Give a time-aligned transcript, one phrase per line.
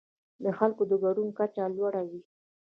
[0.43, 2.21] د خلکو د ګډون کچه لوړه وي.